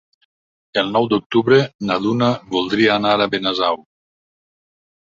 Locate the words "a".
3.19-3.31